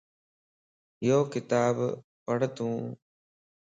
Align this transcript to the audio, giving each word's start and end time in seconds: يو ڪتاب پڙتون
يو 1.07 1.17
ڪتاب 1.33 1.75
پڙتون 2.25 2.75